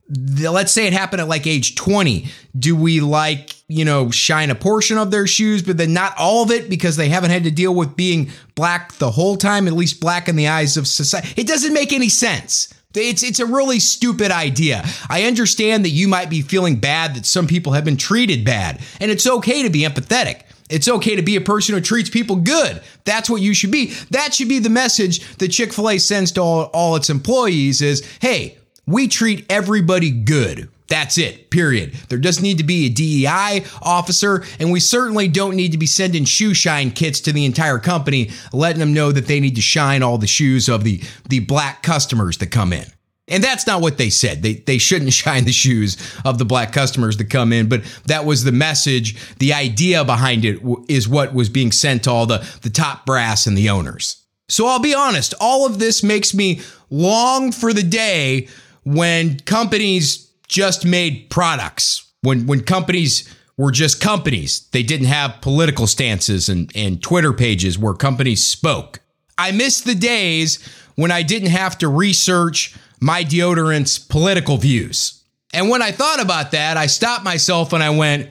Let's 0.10 0.72
say 0.72 0.88
it 0.88 0.94
happened 0.94 1.22
at 1.22 1.28
like 1.28 1.46
age 1.46 1.76
20. 1.76 2.28
Do 2.58 2.78
we 2.78 3.02
like, 3.02 3.56
you 3.68 3.84
know, 3.84 4.10
shine 4.10 4.50
a 4.50 4.56
portion 4.56 4.98
of 4.98 5.12
their 5.12 5.28
shoes, 5.28 5.62
but 5.62 5.78
then 5.78 5.92
not 5.92 6.14
all 6.18 6.44
of 6.44 6.52
it 6.52 6.70
because 6.70 6.96
they 6.96 7.10
haven't 7.10 7.32
had 7.32 7.44
to 7.44 7.52
deal 7.52 7.76
with 7.76 7.98
being 7.98 8.30
black 8.56 8.94
the 8.94 9.12
whole 9.12 9.36
time, 9.36 9.68
at 9.68 9.74
least 9.74 10.00
black 10.00 10.30
in 10.30 10.38
the 10.38 10.48
eyes 10.48 10.78
of 10.78 10.88
society? 10.88 11.34
It 11.36 11.48
doesn't 11.48 11.74
make 11.74 11.92
any 11.92 12.08
sense. 12.08 12.74
It's 12.96 13.22
it's 13.22 13.40
a 13.40 13.46
really 13.46 13.80
stupid 13.80 14.32
idea. 14.32 14.84
I 15.10 15.24
understand 15.24 15.86
that 15.86 15.90
you 15.90 16.08
might 16.08 16.30
be 16.30 16.42
feeling 16.42 16.78
bad 16.78 17.16
that 17.16 17.26
some 17.26 17.46
people 17.46 17.74
have 17.74 17.86
been 17.86 17.98
treated 17.98 18.46
bad, 18.46 18.82
and 19.00 19.12
it's 19.12 19.28
okay 19.28 19.62
to 19.64 19.70
be 19.70 19.82
empathetic. 19.82 20.44
It's 20.70 20.88
okay 20.88 21.16
to 21.16 21.22
be 21.22 21.36
a 21.36 21.42
person 21.42 21.76
who 21.76 21.82
treats 21.82 22.10
people 22.10 22.36
good. 22.36 22.82
That's 23.06 23.30
what 23.30 23.42
you 23.42 23.54
should 23.54 23.72
be. 23.72 23.94
That 24.12 24.34
should 24.34 24.50
be 24.50 24.60
the 24.60 24.70
message 24.70 25.38
that 25.38 25.50
Chick 25.50 25.74
fil 25.74 25.90
A 25.90 25.98
sends 25.98 26.32
to 26.34 26.42
all, 26.42 26.64
all 26.74 26.96
its 26.96 27.10
employees 27.10 27.82
is 27.82 28.08
hey, 28.20 28.58
we 28.86 29.08
treat 29.08 29.46
everybody 29.50 30.12
good. 30.12 30.70
That's 30.88 31.18
it, 31.18 31.50
period. 31.50 31.94
There 32.08 32.18
doesn't 32.18 32.44
need 32.44 32.60
to 32.60 32.64
be 32.64 32.86
a 32.86 32.90
DEI 32.90 33.66
officer, 33.82 34.46
and 34.58 34.72
we 34.72 34.80
certainly 34.80 35.28
don't 35.28 35.58
need 35.58 35.74
to 35.74 35.78
be 35.78 35.86
sending 35.86 36.24
shoe 36.24 36.54
shine 36.54 36.92
kits 36.92 37.20
to 37.22 37.34
the 37.34 37.46
entire 37.46 37.80
company, 37.80 38.32
letting 38.54 38.80
them 38.80 38.94
know 38.94 39.12
that 39.12 39.28
they 39.28 39.42
need 39.42 39.56
to 39.56 39.62
shine 39.62 40.02
all 40.02 40.18
the 40.18 40.28
shoes 40.28 40.70
of 40.70 40.86
the, 40.86 41.02
the 41.28 41.40
black 41.40 41.84
customers 41.84 42.38
that 42.38 42.52
come 42.52 42.72
in. 42.72 42.86
And 43.28 43.44
that's 43.44 43.68
not 43.68 43.82
what 43.82 43.98
they 43.98 44.10
said. 44.10 44.42
They, 44.42 44.54
they 44.54 44.78
shouldn't 44.78 45.14
shine 45.14 45.46
the 45.46 45.52
shoes 45.52 45.98
of 46.24 46.38
the 46.38 46.46
black 46.46 46.72
customers 46.72 47.18
that 47.18 47.30
come 47.30 47.52
in, 47.52 47.68
but 47.68 47.84
that 48.06 48.26
was 48.26 48.44
the 48.44 48.52
message. 48.52 49.36
The 49.38 49.54
idea 49.54 50.04
behind 50.06 50.46
it 50.46 50.60
is 50.88 51.08
what 51.08 51.34
was 51.34 51.50
being 51.50 51.72
sent 51.72 52.04
to 52.04 52.12
all 52.12 52.26
the, 52.26 52.48
the 52.62 52.70
top 52.70 53.06
brass 53.06 53.48
and 53.48 53.58
the 53.58 53.70
owners. 53.70 54.24
So 54.50 54.68
I'll 54.68 54.80
be 54.80 54.96
honest, 54.96 55.34
all 55.42 55.66
of 55.66 55.80
this 55.80 56.04
makes 56.04 56.34
me 56.34 56.62
long 56.90 57.52
for 57.52 57.74
the 57.74 57.84
day 57.84 58.48
when 58.84 59.40
companies 59.42 60.32
just 60.48 60.86
made 60.86 61.30
products, 61.30 62.10
when, 62.22 62.48
when 62.48 62.62
companies 62.62 63.34
were 63.58 63.72
just 63.72 64.00
companies. 64.00 64.68
They 64.72 64.84
didn't 64.84 65.08
have 65.08 65.42
political 65.42 65.88
stances 65.88 66.48
and, 66.48 66.72
and 66.76 67.04
Twitter 67.04 67.34
pages 67.34 67.78
where 67.78 67.94
companies 67.94 68.46
spoke. 68.46 69.02
I 69.38 69.52
miss 69.52 69.82
the 69.82 69.96
days 69.96 70.66
when 70.96 71.12
I 71.12 71.24
didn't 71.24 71.50
have 71.50 71.78
to 71.80 71.90
research 71.90 72.76
my 73.00 73.24
deodorant's 73.24 74.00
political 74.00 74.58
views. 74.58 75.24
And 75.54 75.70
when 75.70 75.82
I 75.82 75.92
thought 75.92 76.22
about 76.22 76.52
that, 76.52 76.78
I 76.78 76.88
stopped 76.88 77.24
myself 77.24 77.74
and 77.74 77.82
I 77.82 77.92
went, 77.92 78.30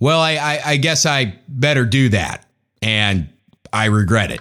well, 0.00 0.20
I, 0.20 0.32
I, 0.36 0.60
I 0.64 0.76
guess 0.76 1.06
I 1.06 1.38
better 1.48 1.84
do 1.84 2.08
that. 2.10 2.44
And 2.82 3.28
I 3.72 3.86
regret 3.86 4.30
it. 4.30 4.40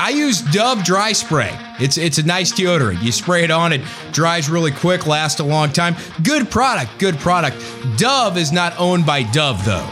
I 0.00 0.12
use 0.14 0.40
Dove 0.40 0.82
Dry 0.82 1.12
Spray. 1.12 1.54
It's 1.78 1.98
it's 1.98 2.16
a 2.16 2.22
nice 2.22 2.52
deodorant. 2.52 3.02
You 3.02 3.12
spray 3.12 3.44
it 3.44 3.50
on, 3.50 3.72
it 3.72 3.82
dries 4.12 4.48
really 4.48 4.70
quick, 4.70 5.06
lasts 5.06 5.40
a 5.40 5.44
long 5.44 5.72
time. 5.72 5.94
Good 6.22 6.50
product, 6.50 6.98
good 6.98 7.18
product. 7.18 7.58
Dove 7.98 8.38
is 8.38 8.50
not 8.50 8.72
owned 8.78 9.04
by 9.04 9.24
Dove 9.24 9.62
though. 9.64 9.88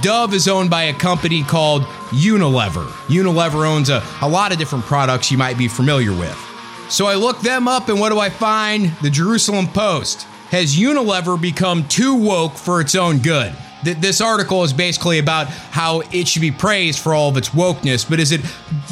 Dove 0.00 0.32
is 0.32 0.48
owned 0.48 0.70
by 0.70 0.84
a 0.84 0.94
company 0.94 1.42
called 1.42 1.82
Unilever. 2.12 2.86
Unilever 3.08 3.66
owns 3.66 3.90
a, 3.90 4.02
a 4.22 4.28
lot 4.28 4.52
of 4.52 4.58
different 4.58 4.84
products 4.84 5.30
you 5.30 5.36
might 5.36 5.58
be 5.58 5.68
familiar 5.68 6.12
with. 6.12 6.49
So 6.90 7.06
I 7.06 7.14
look 7.14 7.40
them 7.40 7.68
up, 7.68 7.88
and 7.88 8.00
what 8.00 8.10
do 8.10 8.18
I 8.18 8.30
find? 8.30 8.90
The 9.00 9.10
Jerusalem 9.10 9.68
Post. 9.68 10.22
Has 10.50 10.76
Unilever 10.76 11.40
become 11.40 11.86
too 11.86 12.16
woke 12.16 12.54
for 12.56 12.80
its 12.80 12.96
own 12.96 13.18
good? 13.18 13.52
Th- 13.84 13.96
This 13.96 14.20
article 14.20 14.64
is 14.64 14.72
basically 14.72 15.20
about 15.20 15.46
how 15.46 16.00
it 16.12 16.26
should 16.26 16.42
be 16.42 16.50
praised 16.50 16.98
for 16.98 17.14
all 17.14 17.28
of 17.28 17.36
its 17.36 17.50
wokeness, 17.50 18.08
but 18.08 18.18
is 18.18 18.32
it 18.32 18.40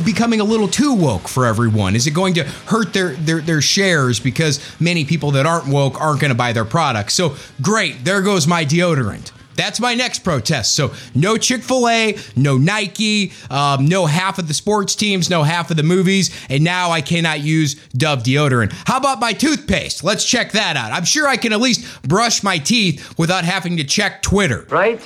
becoming 0.04 0.38
a 0.40 0.44
little 0.44 0.68
too 0.68 0.94
woke 0.94 1.26
for 1.26 1.44
everyone? 1.44 1.96
Is 1.96 2.06
it 2.06 2.12
going 2.12 2.34
to 2.34 2.44
hurt 2.44 2.92
their, 2.92 3.14
their, 3.14 3.40
their 3.40 3.60
shares 3.60 4.20
because 4.20 4.60
many 4.80 5.04
people 5.04 5.32
that 5.32 5.44
aren't 5.46 5.66
woke 5.66 6.00
aren't 6.00 6.20
going 6.20 6.30
to 6.30 6.36
buy 6.36 6.52
their 6.52 6.64
products? 6.64 7.14
So, 7.14 7.34
great, 7.60 8.04
there 8.04 8.22
goes 8.22 8.46
my 8.46 8.64
deodorant. 8.64 9.32
That's 9.58 9.80
my 9.80 9.94
next 9.94 10.20
protest. 10.20 10.76
So 10.76 10.94
no 11.16 11.36
Chick 11.36 11.64
Fil 11.64 11.88
A, 11.88 12.16
no 12.36 12.56
Nike, 12.56 13.32
um, 13.50 13.86
no 13.86 14.06
half 14.06 14.38
of 14.38 14.46
the 14.46 14.54
sports 14.54 14.94
teams, 14.94 15.28
no 15.28 15.42
half 15.42 15.72
of 15.72 15.76
the 15.76 15.82
movies, 15.82 16.30
and 16.48 16.62
now 16.62 16.92
I 16.92 17.00
cannot 17.00 17.40
use 17.40 17.74
Dove 17.88 18.22
deodorant. 18.22 18.72
How 18.86 18.98
about 18.98 19.18
my 19.18 19.32
toothpaste? 19.32 20.04
Let's 20.04 20.24
check 20.24 20.52
that 20.52 20.76
out. 20.76 20.92
I'm 20.92 21.04
sure 21.04 21.26
I 21.26 21.36
can 21.36 21.52
at 21.52 21.60
least 21.60 22.02
brush 22.02 22.44
my 22.44 22.58
teeth 22.58 23.18
without 23.18 23.44
having 23.44 23.76
to 23.78 23.84
check 23.84 24.22
Twitter. 24.22 24.64
Right? 24.70 25.00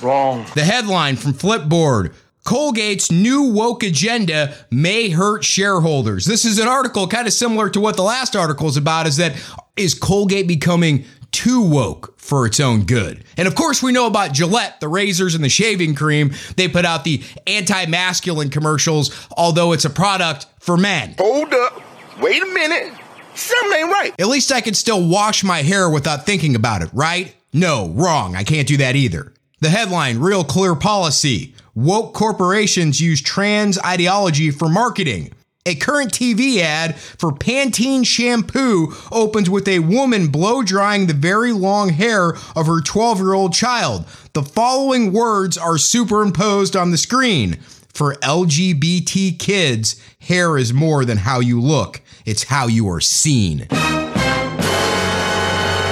Wrong. 0.00 0.46
The 0.54 0.64
headline 0.64 1.16
from 1.16 1.34
Flipboard. 1.34 2.14
Colgate's 2.44 3.12
new 3.12 3.42
woke 3.42 3.82
agenda 3.82 4.54
may 4.70 5.10
hurt 5.10 5.44
shareholders. 5.44 6.24
This 6.24 6.46
is 6.46 6.58
an 6.58 6.66
article 6.66 7.06
kind 7.06 7.26
of 7.26 7.34
similar 7.34 7.68
to 7.68 7.78
what 7.78 7.96
the 7.96 8.02
last 8.02 8.34
article 8.34 8.68
is 8.68 8.78
about 8.78 9.06
is 9.06 9.18
that 9.18 9.36
is 9.76 9.94
Colgate 9.94 10.48
becoming 10.48 11.04
too 11.32 11.62
woke 11.62 12.18
for 12.18 12.46
its 12.46 12.60
own 12.60 12.84
good? 12.84 13.24
And 13.36 13.48
of 13.48 13.54
course, 13.54 13.82
we 13.82 13.92
know 13.92 14.06
about 14.06 14.32
Gillette, 14.32 14.80
the 14.80 14.88
razors 14.88 15.34
and 15.34 15.42
the 15.42 15.48
shaving 15.48 15.94
cream. 15.94 16.32
They 16.56 16.68
put 16.68 16.84
out 16.84 17.04
the 17.04 17.22
anti 17.46 17.86
masculine 17.86 18.50
commercials, 18.50 19.26
although 19.36 19.72
it's 19.72 19.84
a 19.84 19.90
product 19.90 20.46
for 20.60 20.76
men. 20.76 21.14
Hold 21.18 21.52
up. 21.52 21.82
Wait 22.20 22.42
a 22.42 22.46
minute. 22.46 22.92
Something 23.34 23.78
ain't 23.78 23.90
right. 23.90 24.14
At 24.20 24.28
least 24.28 24.52
I 24.52 24.60
can 24.60 24.74
still 24.74 25.08
wash 25.08 25.42
my 25.42 25.62
hair 25.62 25.88
without 25.88 26.26
thinking 26.26 26.54
about 26.54 26.82
it, 26.82 26.90
right? 26.92 27.34
No, 27.52 27.88
wrong. 27.88 28.36
I 28.36 28.44
can't 28.44 28.68
do 28.68 28.76
that 28.76 28.94
either. 28.94 29.32
The 29.60 29.70
headline 29.70 30.18
Real 30.18 30.44
Clear 30.44 30.74
Policy 30.74 31.54
Woke 31.74 32.12
corporations 32.12 33.00
use 33.00 33.22
trans 33.22 33.78
ideology 33.78 34.50
for 34.50 34.68
marketing. 34.68 35.32
A 35.64 35.76
current 35.76 36.12
TV 36.12 36.58
ad 36.58 36.98
for 36.98 37.30
Pantene 37.30 38.04
shampoo 38.04 38.92
opens 39.12 39.48
with 39.48 39.68
a 39.68 39.78
woman 39.78 40.26
blow 40.26 40.64
drying 40.64 41.06
the 41.06 41.14
very 41.14 41.52
long 41.52 41.90
hair 41.90 42.30
of 42.56 42.66
her 42.66 42.80
12 42.80 43.18
year 43.18 43.32
old 43.32 43.52
child. 43.54 44.04
The 44.32 44.42
following 44.42 45.12
words 45.12 45.56
are 45.56 45.78
superimposed 45.78 46.74
on 46.74 46.90
the 46.90 46.98
screen. 46.98 47.60
For 47.94 48.16
LGBT 48.16 49.38
kids, 49.38 50.02
hair 50.18 50.58
is 50.58 50.72
more 50.72 51.04
than 51.04 51.18
how 51.18 51.38
you 51.38 51.60
look, 51.60 52.00
it's 52.26 52.42
how 52.44 52.66
you 52.66 52.88
are 52.88 53.00
seen. 53.00 53.68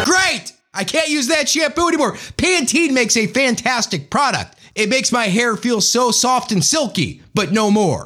Great! 0.04 0.52
I 0.74 0.82
can't 0.84 1.10
use 1.10 1.28
that 1.28 1.48
shampoo 1.48 1.86
anymore. 1.86 2.14
Pantene 2.36 2.92
makes 2.92 3.16
a 3.16 3.28
fantastic 3.28 4.10
product. 4.10 4.56
It 4.74 4.88
makes 4.88 5.12
my 5.12 5.26
hair 5.26 5.54
feel 5.56 5.80
so 5.80 6.10
soft 6.10 6.50
and 6.50 6.64
silky, 6.64 7.22
but 7.34 7.52
no 7.52 7.70
more. 7.70 8.04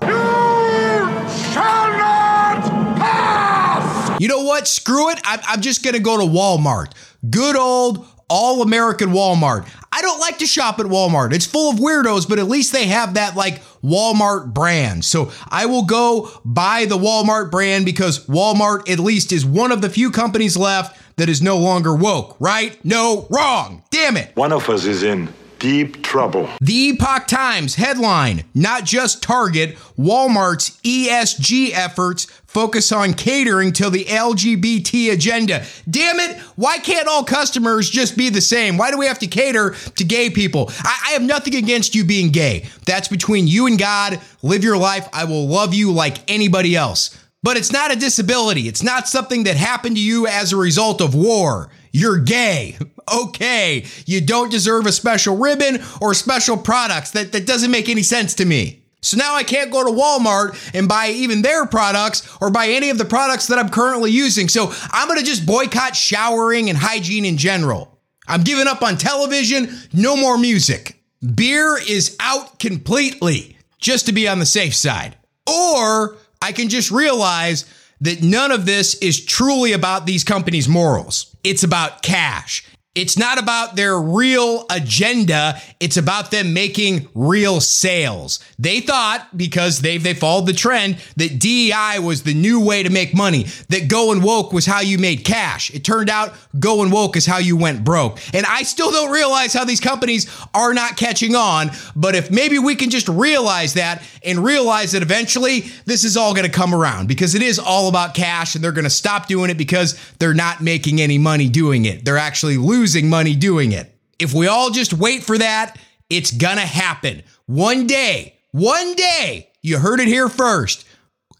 You 4.19 4.29
know 4.29 4.43
what? 4.43 4.69
Screw 4.69 5.11
it. 5.11 5.21
I'm, 5.25 5.41
I'm 5.47 5.61
just 5.61 5.83
going 5.83 5.95
to 5.95 6.01
go 6.01 6.19
to 6.19 6.25
Walmart. 6.25 6.93
Good 7.29 7.57
old 7.57 8.07
all 8.29 8.63
American 8.63 9.11
Walmart. 9.11 9.69
I 9.93 10.03
don't 10.03 10.19
like 10.19 10.39
to 10.39 10.47
shop 10.47 10.81
at 10.81 10.87
Walmart. 10.87 11.33
It's 11.33 11.47
full 11.47 11.71
of 11.71 11.79
weirdos, 11.79 12.29
but 12.29 12.39
at 12.39 12.49
least 12.49 12.73
they 12.73 12.87
have 12.87 13.15
that 13.15 13.37
like 13.37 13.63
Walmart 13.83 14.53
brand. 14.53 15.05
So 15.05 15.31
I 15.49 15.67
will 15.67 15.85
go 15.85 16.31
buy 16.45 16.87
the 16.87 16.99
Walmart 16.99 17.51
brand 17.51 17.85
because 17.85 18.27
Walmart 18.27 18.91
at 18.91 18.99
least 18.99 19.31
is 19.33 19.45
one 19.45 19.73
of 19.73 19.83
the 19.83 19.91
few 19.91 20.11
companies 20.11 20.57
left 20.57 21.01
that 21.17 21.29
is 21.29 21.43
no 21.43 21.59
longer 21.59 21.95
woke, 21.95 22.37
right? 22.41 22.83
No, 22.85 23.27
wrong. 23.31 23.85
Damn 23.91 24.17
it. 24.17 24.35
One 24.35 24.53
of 24.53 24.69
us 24.69 24.85
is 24.85 25.03
in 25.03 25.33
deep 25.61 26.03
trouble. 26.03 26.49
The 26.61 26.91
Epoch 26.91 27.27
Times 27.27 27.77
headline 27.77 28.45
Not 28.55 28.85
just 28.85 29.23
Target, 29.23 29.77
Walmart's 29.97 30.79
ESG 30.83 31.71
efforts 31.73 32.27
focus 32.55 32.93
on 32.93 33.13
catering 33.13 33.73
to 33.73 33.91
the 33.91 34.05
LGBT 34.05 35.13
agenda. 35.13 35.67
Damn 35.91 36.21
it, 36.21 36.39
why 36.57 36.79
can't 36.79 37.09
all 37.09 37.25
customers 37.25 37.91
just 37.91 38.17
be 38.17 38.31
the 38.31 38.41
same? 38.41 38.79
Why 38.79 38.91
do 38.91 38.97
we 38.97 39.07
have 39.07 39.19
to 39.19 39.27
cater 39.27 39.75
to 39.97 40.05
gay 40.05 40.31
people? 40.31 40.71
I, 40.79 41.09
I 41.09 41.13
have 41.13 41.23
nothing 41.23 41.57
against 41.57 41.95
you 41.95 42.05
being 42.05 42.31
gay. 42.31 42.67
That's 42.87 43.09
between 43.09 43.49
you 43.49 43.67
and 43.67 43.79
God. 43.79 44.21
Live 44.43 44.65
your 44.65 44.79
life. 44.79 45.09
I 45.13 45.25
will 45.25 45.49
love 45.49 45.75
you 45.75 45.93
like 45.93 46.19
anybody 46.31 46.77
else. 46.77 47.19
But 47.43 47.59
it's 47.59 47.73
not 47.73 47.93
a 47.93 47.97
disability. 47.97 48.69
It's 48.69 48.83
not 48.83 49.07
something 49.07 49.45
that 49.45 49.57
happened 49.57 49.97
to 49.97 50.03
you 50.03 50.27
as 50.27 50.53
a 50.53 50.57
result 50.57 51.03
of 51.03 51.15
war. 51.15 51.71
You're 51.93 52.19
gay. 52.19 52.79
Okay, 53.13 53.85
you 54.07 54.23
don't 54.23 54.51
deserve 54.51 54.87
a 54.87 54.93
special 54.93 55.37
ribbon 55.37 55.83
or 56.01 56.15
special 56.15 56.57
products. 56.57 57.11
That, 57.11 57.33
that 57.33 57.47
doesn't 57.47 57.71
make 57.71 57.91
any 57.91 58.03
sense 58.03 58.33
to 58.37 58.47
me. 58.47 58.84
So 59.05 59.17
now 59.17 59.35
I 59.35 59.43
can't 59.43 59.71
go 59.71 59.85
to 59.85 59.91
Walmart 59.91 60.75
and 60.75 60.89
buy 60.89 61.09
even 61.11 61.43
their 61.43 61.67
products 61.67 62.29
or 62.41 62.51
buy 62.51 62.69
any 62.69 62.91
of 62.91 62.99
the 62.99 63.05
products 63.05 63.49
that 63.49 63.59
I'm 63.59 63.69
currently 63.69 64.11
using. 64.11 64.49
So 64.49 64.73
I'm 64.91 65.09
going 65.09 65.21
to 65.21 65.27
just 65.27 65.47
boycott 65.47 65.95
showering 65.95 66.69
and 66.71 66.79
hygiene 66.79 67.25
in 67.25 67.37
general. 67.37 67.99
I'm 68.27 68.43
giving 68.43 68.67
up 68.67 68.83
on 68.83 68.97
television, 68.97 69.69
no 69.93 70.17
more 70.17 70.39
music. 70.39 71.01
Beer 71.35 71.79
is 71.79 72.17
out 72.21 72.59
completely, 72.59 73.57
just 73.79 74.07
to 74.07 74.13
be 74.13 74.27
on 74.27 74.39
the 74.39 74.47
safe 74.47 74.75
side. 74.75 75.17
Or 75.47 76.17
I 76.41 76.53
can 76.53 76.69
just 76.69 76.91
realize 76.91 77.67
that 78.01 78.23
none 78.23 78.53
of 78.53 78.67
this 78.67 78.95
is 78.97 79.25
truly 79.25 79.73
about 79.73 80.07
these 80.07 80.25
companies' 80.25 80.69
morals. 80.69 81.35
It's 81.45 81.63
about 81.63 82.03
cash. 82.03 82.67
It's 82.95 83.19
not 83.19 83.41
about 83.41 83.75
their 83.75 84.01
real 84.01 84.67
agenda. 84.71 85.61
It's 85.81 85.97
about 85.97 86.31
them 86.31 86.55
making 86.55 87.09
real 87.13 87.61
sales. 87.61 88.39
They 88.57 88.79
thought, 88.79 89.37
because 89.37 89.81
they 89.81 89.99
they 89.99 90.15
followed 90.15 90.47
the 90.47 90.53
trend, 90.53 90.99
that 91.17 91.41
DEI 91.41 91.99
was 91.99 92.23
the 92.23 92.35
new 92.35 92.65
way 92.65 92.85
to 92.85 92.91
make 92.91 93.13
money, 93.13 93.47
that 93.69 93.89
going 93.89 94.23
woke 94.23 94.53
was 94.53 94.65
how 94.65 94.81
you 94.81 94.99
made 94.99 95.25
cash. 95.25 95.75
It 95.75 95.83
turned 95.83 96.09
out 96.09 96.35
going 96.61 96.93
woke 96.93 97.17
is 97.17 97.27
how 97.27 97.39
you 97.39 97.57
went 97.57 97.83
broke. 97.83 98.21
And 98.33 98.47
I 98.47 98.63
still 98.63 98.93
don't 98.93 99.11
realize 99.11 99.53
how 99.53 99.65
these 99.65 99.81
companies 99.81 100.31
are 100.55 100.73
not 100.73 100.97
catching 100.97 101.35
on. 101.35 101.73
But 101.97 102.15
if 102.15 102.31
maybe 102.31 102.61
we 102.61 102.77
can 102.77 102.91
just 102.91 103.09
realize 103.09 103.75
that 103.75 104.05
and 104.23 104.39
realize 104.39 104.93
that 104.93 105.03
eventually 105.03 105.63
this 105.85 106.05
is 106.05 106.17
all 106.17 106.33
going 106.33 106.47
to 106.47 106.53
come 106.53 106.73
around 106.73 107.09
because 107.09 107.35
it 107.35 107.43
is 107.43 107.59
all 107.59 107.89
about 107.89 108.15
cash 108.15 108.55
and 108.55 108.63
they're 108.63 108.71
going 108.71 108.85
to 108.85 108.91
stop 108.91 109.27
doing 109.27 109.51
it 109.51 109.59
because 109.59 109.99
they're 110.21 110.33
not 110.33 110.61
making 110.61 111.01
any 111.01 111.19
money 111.19 111.49
doing 111.49 111.87
it. 111.87 112.05
They're 112.05 112.17
actually 112.17 112.57
losing 112.57 112.84
money 113.09 113.35
doing 113.35 113.73
it. 113.73 113.91
If 114.19 114.35
we 114.35 114.47
all 114.47 114.71
just 114.71 114.93
wait 114.93 115.25
for 115.25 115.39
that, 115.39 115.79
it's 116.11 116.31
going 116.31 116.57
to 116.57 116.63
happen. 116.63 117.23
One 117.47 117.87
day, 117.87 118.37
one 118.53 118.95
day, 118.95 119.51
you 119.63 119.79
heard 119.79 120.01
it 120.01 120.09
here 120.09 120.29
first. 120.29 120.87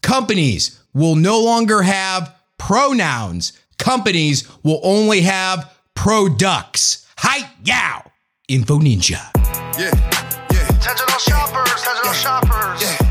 Companies 0.01 0.81
will 0.93 1.15
no 1.15 1.39
longer 1.41 1.81
have 1.81 2.35
pronouns. 2.57 3.53
Companies 3.77 4.47
will 4.63 4.79
only 4.83 5.21
have 5.21 5.73
products. 5.93 7.05
Hi, 7.17 7.49
yow. 7.63 8.11
Info 8.47 8.79
Ninja. 8.79 9.31
Yeah, 9.77 9.91
yeah. 10.51 10.67
Attention 10.69 11.05
all 11.11 11.19
shoppers, 11.19 11.81
attention 11.81 12.07
all 12.07 12.13
shoppers. 12.13 12.81
Yeah, 12.81 12.97
yeah. 13.01 13.04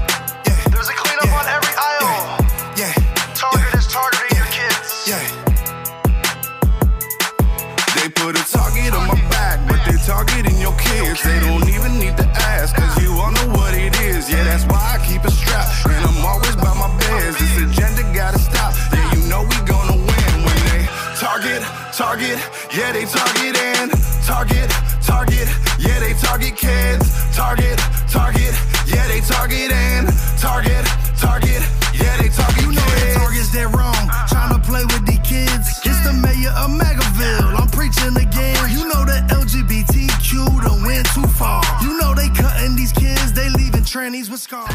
They 11.22 11.38
don't 11.40 11.68
even 11.68 11.98
need 11.98 12.16
to 12.16 12.26
ask, 12.34 12.74
cause 12.74 13.00
you 13.02 13.12
all 13.12 13.30
know 13.30 13.48
what 13.54 13.72
it 13.72 13.94
is. 14.00 14.28
Yeah, 14.28 14.42
that's 14.44 14.64
why 14.66 14.98
I 14.98 15.06
keep 15.06 15.22
a 15.24 15.30
strap, 15.30 15.64
and 15.86 16.04
I'm 16.04 16.24
always 16.26 16.56
by 16.56 16.74
my 16.74 16.90
beds. 16.98 17.38
This 17.38 17.54
agenda 17.62 18.02
gotta 18.12 18.38
stop. 18.38 18.74
Yeah, 18.92 19.14
you 19.14 19.22
know 19.30 19.42
we 19.46 19.54
gonna 19.64 19.94
win 19.94 20.32
when 20.42 20.58
they 20.74 20.82
target, 21.14 21.62
target. 21.94 22.36
Yeah, 22.74 22.90
they 22.92 23.06
target 23.06 23.54
and 23.56 23.90
target, 24.26 24.68
target. 25.06 25.46
Yeah, 25.78 26.00
they 26.00 26.14
target 26.14 26.56
kids. 26.56 27.06
Target, 27.36 27.78
target. 28.10 28.52
Yeah, 28.86 29.06
they 29.06 29.20
target 29.20 29.70
and 29.70 30.08
target, 30.42 30.84
target. 31.16 31.62
Yeah, 31.94 32.16
they 32.18 32.28
target 32.28 32.62
You 32.64 32.72
know 32.74 32.88
kids. 32.98 33.14
target's 33.16 33.50
that 33.54 33.70
wrong. 33.70 34.02
Trying 34.28 34.52
to 34.52 34.60
play 34.66 34.84
with 34.84 35.06
the 35.06 35.18
kids. 35.22 35.78
The 36.04 36.12
mayor 36.12 36.50
of 36.50 36.70
Magaville. 36.70 37.58
I'm 37.58 37.68
preaching 37.68 38.14
again. 38.16 38.70
You 38.70 38.88
know 38.88 39.04
the 39.04 39.24
LGBTQ 39.32 40.62
done 40.62 40.82
went 40.82 41.06
too 41.14 41.26
far. 41.26 41.62
You 41.82 41.98
know 41.98 42.14
they 42.14 42.28
cutting 42.28 42.76
these 42.76 42.92
kids, 42.92 43.32
they 43.32 43.48
leaving 43.48 43.82
trannies 43.82 44.30
with 44.30 44.40
scars. 44.40 44.70